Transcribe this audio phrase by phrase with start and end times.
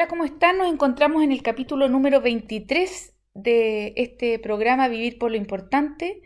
[0.00, 0.56] Hola, ¿cómo están?
[0.56, 6.22] Nos encontramos en el capítulo número 23 de este programa Vivir por lo Importante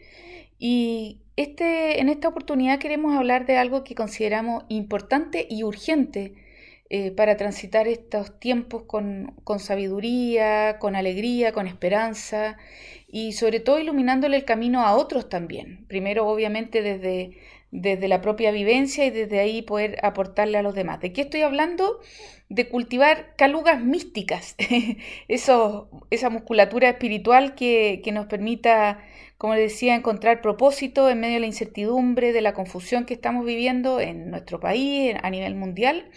[0.61, 6.35] y este, en esta oportunidad queremos hablar de algo que consideramos importante y urgente
[6.89, 12.57] eh, para transitar estos tiempos con, con sabiduría, con alegría, con esperanza
[13.09, 15.85] y sobre todo iluminándole el camino a otros también.
[15.89, 17.39] Primero, obviamente, desde,
[17.75, 21.01] desde la propia vivencia y desde ahí poder aportarle a los demás.
[21.01, 21.99] ¿De qué estoy hablando?
[22.49, 24.55] De cultivar calugas místicas,
[25.29, 29.01] Eso, esa musculatura espiritual que, nos permita,
[29.39, 33.99] como decía, encontrar propósito en medio de la incertidumbre, de la confusión que estamos viviendo
[33.99, 36.09] en nuestro país, a nivel mundial,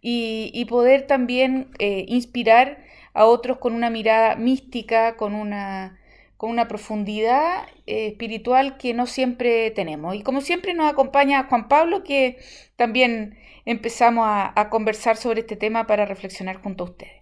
[0.00, 5.99] y, y poder también eh, inspirar a otros con una mirada mística, con una
[6.40, 10.14] con una profundidad eh, espiritual que no siempre tenemos.
[10.14, 12.38] Y como siempre nos acompaña Juan Pablo, que
[12.76, 17.12] también empezamos a, conversar sobre este tema para reflexionar junto a ustedes.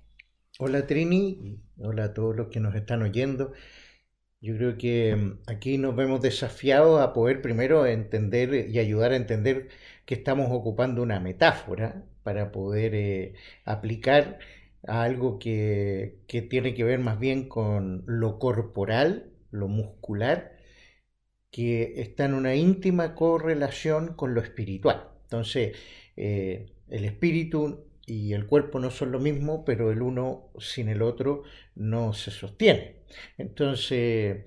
[0.61, 3.55] Hola Trini, hola a todos los que nos están oyendo.
[4.41, 9.17] Yo creo que mm, aquí nos vemos desafiados a poder primero entender y ayudar a
[9.17, 9.67] entender
[10.07, 14.39] que estamos ocupando una metáfora para poder eh, aplicar
[14.87, 20.57] a algo que, tiene que ver más bien con lo corporal, lo muscular,
[21.51, 25.09] que está en una íntima correlación con lo espiritual.
[25.25, 25.77] Entonces,
[26.17, 31.03] eh, el espíritu y el cuerpo no son lo mismo, pero el uno sin el
[31.03, 31.43] otro
[31.75, 33.03] no se sostiene.
[33.37, 34.45] Entonces,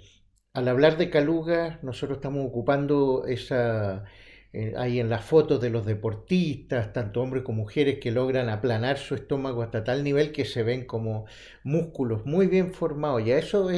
[0.54, 4.06] al hablar de calugas, nosotros estamos ocupando esa,
[4.54, 8.98] eh, hay en las fotos de los deportistas, tanto hombres como mujeres, que logran aplanar
[8.98, 11.26] su estómago hasta tal nivel que se ven como
[11.64, 13.26] músculos muy bien formados.
[13.26, 13.70] Y a eso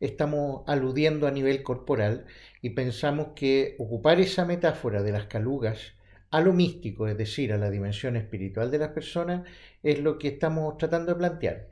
[0.00, 2.26] estamos aludiendo a nivel corporal
[2.62, 5.94] y pensamos que ocupar esa metáfora de las calugas
[6.30, 9.48] a lo místico, es decir, a la dimensión espiritual de las personas,
[9.82, 11.68] es lo que estamos tratando de plantear.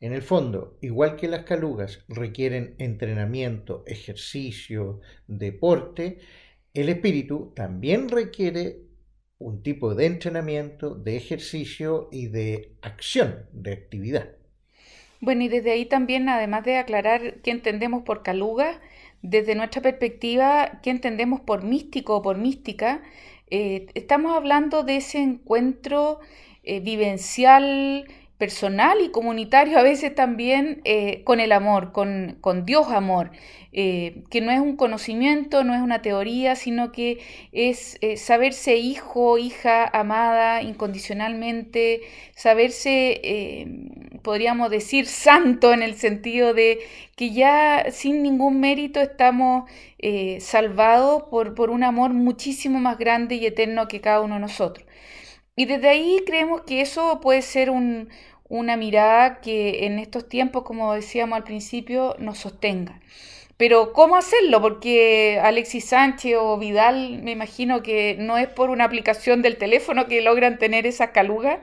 [0.00, 6.18] En el fondo, igual que las calugas requieren entrenamiento, ejercicio, deporte,
[6.74, 8.82] el espíritu también requiere
[9.38, 14.30] un tipo de entrenamiento, de ejercicio y de acción, de actividad.
[15.20, 18.80] Bueno, y desde ahí también, además de aclarar qué entendemos por caluga,
[19.22, 23.02] desde nuestra perspectiva, qué entendemos por místico o por mística,
[23.50, 26.20] eh, estamos hablando de ese encuentro
[26.64, 28.06] eh, vivencial,
[28.42, 33.30] personal y comunitario a veces también eh, con el amor, con, con Dios amor,
[33.72, 37.20] eh, que no es un conocimiento, no es una teoría, sino que
[37.52, 42.00] es eh, saberse hijo, hija, amada incondicionalmente,
[42.34, 43.68] saberse,
[44.22, 46.80] podríamos decir, santo en el sentido de
[47.14, 49.70] que ya sin ningún mérito estamos
[50.40, 54.84] salvados por, por un amor muchísimo más grande y eterno que cada uno de nosotros.
[55.54, 58.08] Y desde ahí creemos que eso puede ser un,
[58.52, 63.00] una mirada que en estos tiempos, como decíamos al principio, nos sostenga.
[63.56, 64.60] Pero ¿cómo hacerlo?
[64.60, 70.06] Porque Alexis Sánchez o Vidal, me imagino que no es por una aplicación del teléfono
[70.06, 71.62] que logran tener esa caluga,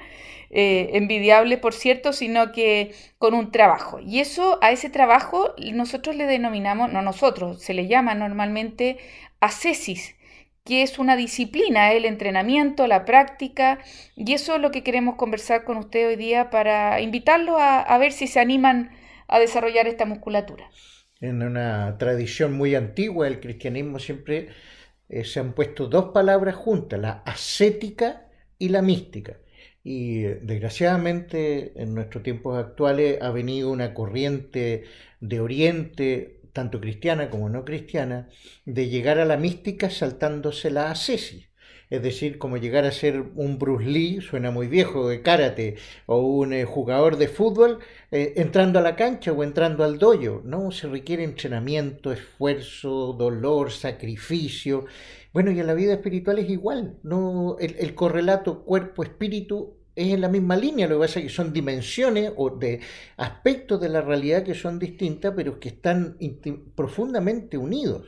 [0.50, 4.00] eh, envidiable por cierto, sino que con un trabajo.
[4.00, 8.98] Y eso, a ese trabajo, nosotros le denominamos, no nosotros, se le llama normalmente
[9.42, 10.16] ascesis,
[10.70, 13.80] que es una disciplina, el entrenamiento, la práctica,
[14.16, 18.12] y eso es lo que queremos conversar con usted hoy día para invitarlos a, ver
[18.12, 18.92] si se animan
[19.28, 20.70] a desarrollar esta musculatura.
[21.22, 24.50] En una tradición muy antigua del cristianismo siempre
[25.10, 28.28] eh, se han puesto dos palabras juntas, la ascética
[28.60, 29.38] y la mística.
[29.84, 34.84] Y desgraciadamente en nuestros tiempos actuales ha venido una corriente
[35.20, 38.28] de Oriente tanto cristiana como no cristiana,
[38.66, 41.48] de llegar a la mística saltándose la ascesis.
[41.90, 46.18] Es decir, como llegar a ser un Bruce Lee, suena muy viejo, de karate, o
[46.20, 47.80] un eh, jugador de fútbol,
[48.12, 50.42] eh, entrando a la cancha o entrando al dojo.
[50.44, 54.86] No, se requiere entrenamiento, esfuerzo, dolor, sacrificio.
[55.32, 57.00] Bueno, y en la vida espiritual es igual.
[57.04, 61.54] No, el correlato cuerpo-espíritu es en la misma línea, lo que pasa es que son
[61.54, 62.80] dimensiones o de
[63.18, 66.18] aspectos de la realidad que son distintas, pero que están
[66.76, 68.06] profundamente unidos.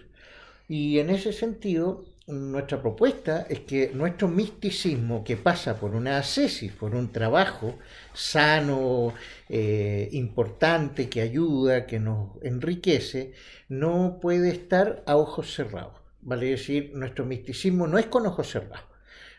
[0.68, 6.72] Y en ese sentido, nuestra propuesta es que nuestro misticismo, que pasa por una ascesis,
[6.72, 7.78] por un trabajo
[8.14, 9.14] sano,
[9.50, 13.34] eh, importante, que ayuda, que nos enriquece,
[13.68, 15.96] no puede estar a ojos cerrados.
[16.22, 18.91] Vale decir, nuestro misticismo no es con ojos cerrados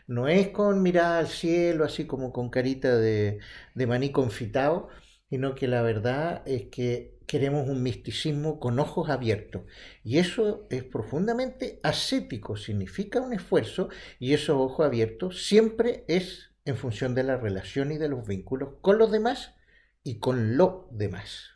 [0.07, 3.39] no es con mirada al cielo, así como con carita de,
[3.75, 4.89] de maní confitado,
[5.29, 9.63] sino que la verdad es que queremos un misticismo con ojos abiertos.
[10.03, 13.89] Y eso es profundamente ascético, significa un esfuerzo,
[14.19, 18.75] y esos ojos abiertos siempre es en función de la relación y de los vínculos
[18.81, 19.55] con los demás
[20.03, 21.53] y con lo demás.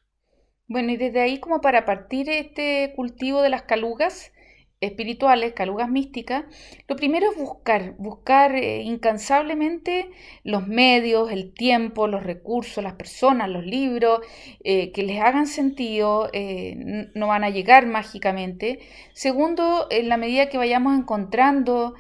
[0.68, 4.32] Bueno, y desde ahí como para partir este cultivo de las calugas,
[4.80, 6.46] espirituales, calugas místicas,
[6.88, 10.12] lo primero es buscar, buscar eh, incansablemente
[10.44, 14.20] los medios, el tiempo, los recursos, las personas, los libros,
[14.64, 18.80] eh, que les hagan sentido, eh, no van a llegar mágicamente.
[19.14, 21.96] Segundo, en la medida que vayamos encontrando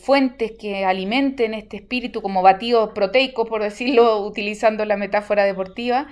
[0.00, 6.08] fuentes que alimenten este espíritu como batidos proteicos, por decirlo, utilizando la metáfora deportiva,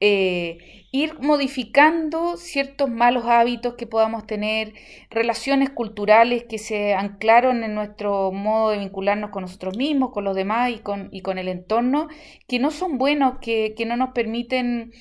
[0.00, 4.72] ir modificando ciertos malos hábitos que podamos tener,
[5.10, 10.34] relaciones culturales que se anclaron en nuestro modo de vincularnos con nosotros mismos, con los
[10.34, 12.08] demás y con, y con el entorno,
[12.46, 14.92] que no son buenos, que, que no nos permiten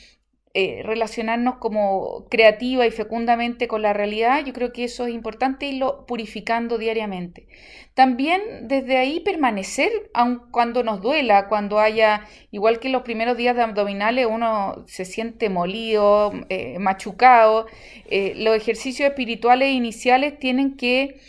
[0.60, 5.68] eh, relacionarnos como creativa y fecundamente con la realidad, yo creo que eso es importante
[5.68, 7.48] irlo purificando diariamente.
[7.94, 13.56] También desde ahí permanecer, aun cuando nos duela, cuando haya, igual que los primeros días
[13.56, 17.68] de abdominales, uno se siente molido, eh, machucado,
[18.10, 21.20] eh, los ejercicios espirituales iniciales tienen que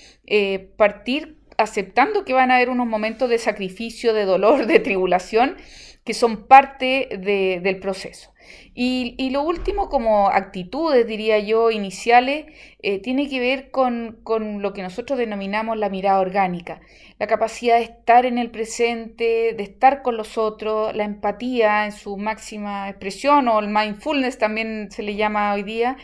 [0.78, 5.58] partir aceptando que van a haber unos momentos de sacrificio, de dolor, de tribulación,
[6.08, 8.32] que son parte del proceso.
[8.74, 12.46] Y, lo último, como actitudes, diría yo, iniciales,
[12.80, 14.22] eh, tiene que ver con,
[14.62, 16.80] lo que nosotros denominamos la mirada orgánica,
[17.18, 21.92] la capacidad de estar en el presente, de estar con los otros, la empatía en
[21.92, 25.98] su máxima expresión, o el mindfulness también se le llama hoy día,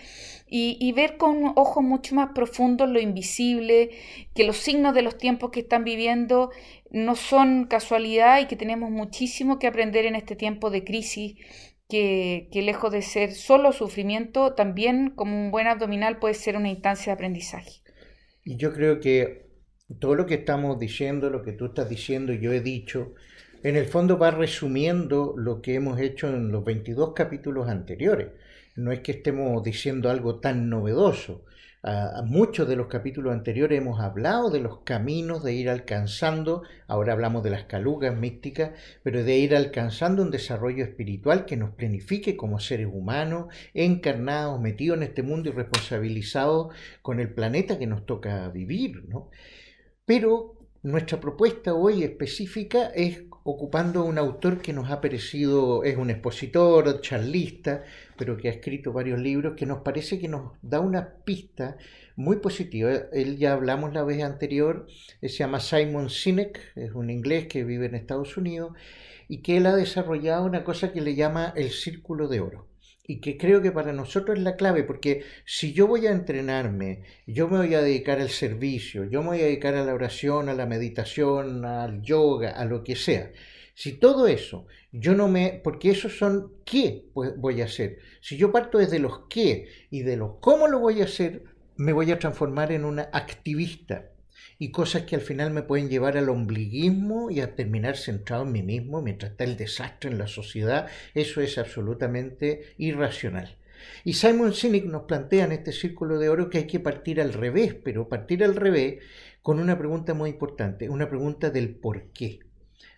[0.46, 3.88] y, y, ver con ojos mucho más profundos lo invisible,
[4.34, 6.50] que los signos de los tiempos que están viviendo
[6.94, 11.34] no son casualidad y que tenemos muchísimo que aprender en este tiempo de crisis
[11.88, 17.10] que, lejos de ser solo sufrimiento, también como un buen abdominal puede ser una instancia
[17.10, 17.82] de aprendizaje.
[18.44, 19.48] Y yo creo que
[19.98, 23.14] todo lo que estamos diciendo, lo que tú estás diciendo yo he dicho,
[23.64, 28.28] en el fondo va resumiendo lo que hemos hecho en los 22 capítulos anteriores.
[28.76, 31.44] No es que estemos diciendo algo tan novedoso,
[32.24, 37.42] muchos de los capítulos anteriores hemos hablado de los caminos de ir alcanzando, ahora hablamos
[37.42, 38.70] de las calugas místicas,
[39.02, 44.96] pero de ir alcanzando un desarrollo espiritual que nos planifique como seres humanos, encarnados, metidos
[44.96, 49.04] en este mundo y responsabilizados con el planeta que nos toca vivir.
[49.08, 49.28] ¿no?
[50.06, 56.10] Pero nuestra propuesta hoy específica es ocupando un autor que nos ha parecido, es un
[56.10, 57.84] expositor, charlista,
[58.16, 61.76] pero que ha escrito varios libros, que nos parece que nos da una pista
[62.16, 62.90] muy positiva.
[63.12, 64.86] Él ya hablamos la vez anterior,
[65.20, 68.72] se llama Simon Sinek, es un inglés que vive en Estados Unidos,
[69.28, 72.73] y que él ha desarrollado una cosa que le llama el círculo de oro
[73.06, 77.02] y que creo que para nosotros es la clave, porque si yo voy a entrenarme,
[77.26, 80.48] yo me voy a dedicar al servicio, yo me voy a dedicar a la oración,
[80.48, 83.30] a la meditación, al yoga, a lo que sea.
[83.74, 87.98] Si todo eso, yo no me, porque esos son qué voy a hacer.
[88.20, 91.44] Si yo parto desde los qué y de los cómo lo voy a hacer,
[91.76, 94.13] me voy a transformar en una activista
[94.58, 98.52] y cosas que al final me pueden llevar al ombliguismo y a terminar centrado en
[98.52, 100.86] mí mismo mientras está el desastre en la sociedad.
[101.14, 103.56] Eso es absolutamente irracional.
[104.04, 107.32] Y Simon Sinek nos plantea en este círculo de oro que hay que partir al
[107.32, 109.02] revés, pero partir al revés
[109.42, 112.40] con una pregunta muy importante, una pregunta del por qué.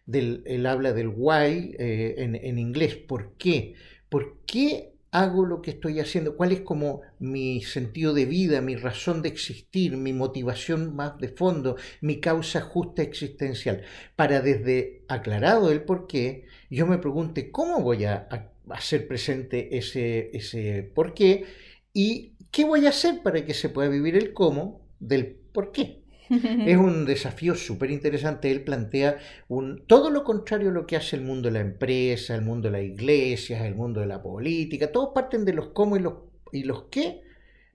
[0.05, 3.75] Del, él habla del why eh, en, en inglés, ¿por qué?
[4.09, 8.77] ¿Por qué hago lo que estoy haciendo, cuál es como mi sentido de vida, mi
[8.77, 13.83] razón de existir, mi motivación más de fondo, mi causa justa existencial,
[14.15, 18.29] para desde aclarado el por qué, yo me pregunte cómo voy a,
[18.69, 21.47] hacer presente ese, ese por qué
[21.95, 26.03] y qué voy a hacer para que se pueda vivir el cómo del por qué.
[26.67, 28.51] es un desafío súper interesante.
[28.51, 29.19] Él plantea
[29.49, 32.69] un, todo lo contrario a lo que hace el mundo de la empresa, el mundo
[32.69, 34.93] de la iglesia, el mundo de la política.
[34.93, 36.15] Todos parten de los cómo y los,
[36.53, 37.23] y los qué,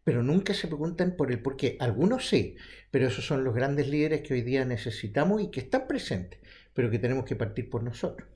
[0.04, 1.78] pero nunca se preguntan por el por qué.
[1.80, 2.56] Algunos sí,
[2.92, 6.40] pero esos son los grandes líderes que hoy día necesitamos y que están presentes,
[6.74, 8.28] pero que tenemos que partir por nosotros.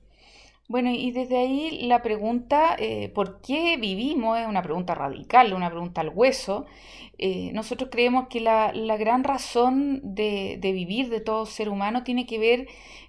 [0.68, 4.36] Bueno, y desde ahí la pregunta, eh, ¿por qué vivimos?
[4.36, 6.66] Es una pregunta radical, una pregunta al hueso.
[7.18, 12.40] Eh, nosotros creemos que la, gran razón de, vivir de todo ser humano tiene que
[12.40, 12.66] ver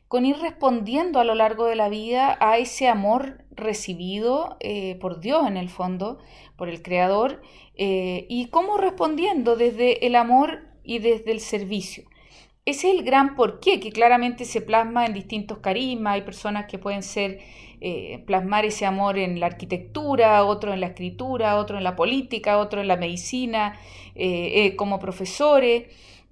[0.07, 5.19] con ir respondiendo a lo largo de la vida a ese amor recibido eh, por
[5.19, 6.19] Dios en el fondo,
[6.57, 7.41] por el Creador,
[7.79, 12.05] y cómo respondiendo desde el amor y desde el servicio.
[12.67, 16.15] Ese es el gran porqué que claramente se plasma en distintos carismas.
[16.15, 17.39] Hay personas que pueden ser
[17.79, 22.57] eh, plasmar ese amor en la arquitectura, otro en la escritura, otro en la política,
[22.57, 23.79] otro en la medicina,
[24.15, 25.85] eh, eh, como profesores.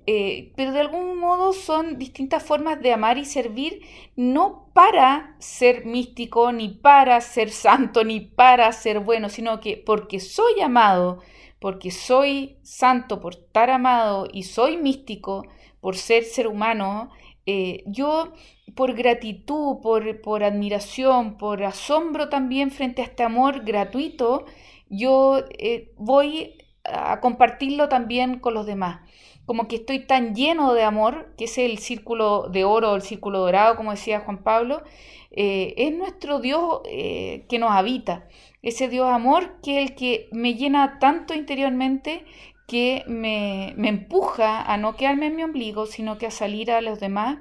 [0.06, 3.82] pero de algún modo son distintas formas de amar y servir,
[4.18, 10.20] no para ser místico, ni para ser santo, ni para ser bueno, sino que porque
[10.20, 11.20] soy amado,
[11.60, 15.46] porque soy santo por estar amado y soy místico
[15.86, 17.12] por ser ser humano,
[17.46, 18.34] eh, yo
[18.76, 24.46] por gratitud, por, por admiración, por asombro también frente a este amor gratuito,
[24.90, 29.02] yo eh, voy a compartirlo también con los demás.
[29.46, 33.42] Como que estoy tan lleno de amor, que es el círculo de oro, el círculo
[33.42, 34.82] dorado, como decía Juan Pablo,
[35.30, 38.28] eh, es nuestro Dios que nos habita.
[38.64, 42.26] Ese Dios amor que es el que me llena tanto interiormente
[42.68, 47.00] que me, empuja a no quedarme en mi ombligo, sino que a salir a los
[47.00, 47.38] demás.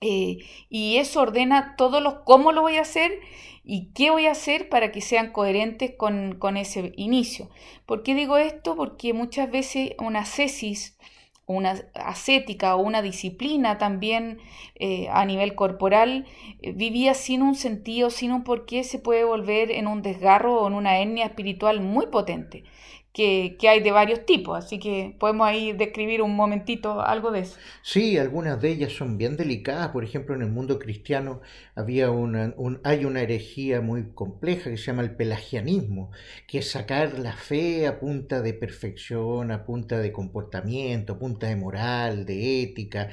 [0.00, 0.38] Eh,
[0.68, 3.18] y eso ordena todos los cómo lo voy a hacer
[3.64, 7.50] y qué voy a hacer para que sean coherentes con, ese inicio.
[7.86, 8.76] ¿Por qué digo esto?
[8.76, 10.98] Porque muchas veces una cesis,
[11.46, 14.38] una ascética o una disciplina también
[14.74, 16.26] eh, a nivel corporal
[16.60, 20.68] eh, vivía sin un sentido, sin un porqué, se puede volver en un desgarro o
[20.68, 22.64] en una etnia espiritual muy potente
[23.16, 27.56] que, hay de varios tipos, así que podemos ahí describir un momentito algo de eso.
[27.80, 31.40] Sí, algunas de ellas son bien delicadas, por ejemplo en el mundo cristiano
[31.74, 36.10] había una, hay una herejía muy compleja que se llama el pelagianismo,
[36.46, 41.46] que es sacar la fe a punta de perfección, a punta de comportamiento, a punta
[41.46, 43.08] de moral, de ética,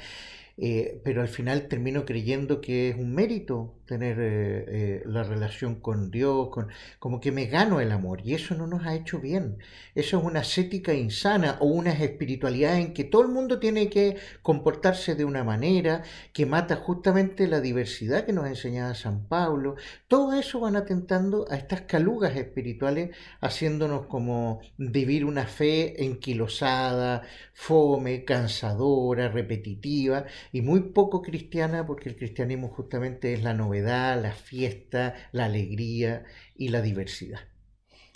[0.58, 5.76] eh, pero al final termino creyendo que es un mérito tener eh, eh, la relación
[5.76, 9.20] con Dios, con, como que me gano el amor, y eso no nos ha hecho
[9.20, 9.58] bien.
[9.94, 14.16] Eso es una ascética insana o una espiritualidad en que todo el mundo tiene que
[14.42, 19.76] comportarse de una manera que mata justamente la diversidad que nos enseñaba San Pablo.
[20.08, 23.10] Todo eso van atentando a estas calugas espirituales,
[23.40, 27.22] haciéndonos como vivir una fe enquilosada,
[27.52, 34.32] fome, cansadora, repetitiva, y muy poco cristiana, porque el cristianismo justamente es la novedad, la
[34.32, 36.24] fiesta, la alegría
[36.56, 37.40] y la diversidad.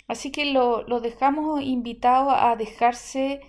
[0.07, 3.41] Así que lo, dejamos invitado a dejarse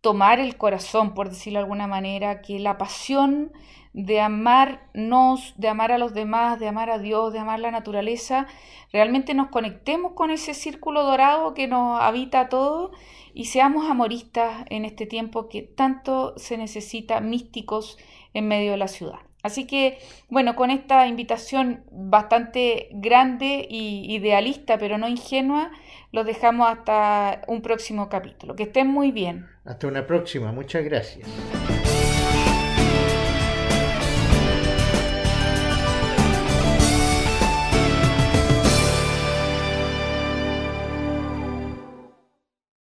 [0.00, 3.52] tomar el corazón, por decirlo de alguna manera, que la pasión
[3.92, 8.46] de amarnos, de amar a los demás, de amar a Dios, de amar la naturaleza,
[8.92, 12.90] realmente nos conectemos con ese círculo dorado que nos habita a todos
[13.34, 17.98] y seamos amoristas en este tiempo que tanto se necesita místicos
[18.34, 19.29] en medio de la ciudad.
[19.42, 25.70] Así que, bueno, con esta invitación bastante grande y idealista, pero no ingenua,
[26.12, 28.56] los dejamos hasta un próximo capítulo.
[28.56, 29.46] Que estén muy bien.
[29.64, 30.52] Hasta una próxima.
[30.52, 31.28] Muchas gracias.